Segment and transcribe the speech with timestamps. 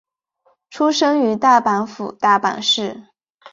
[0.71, 3.09] 出身于大阪府大阪市。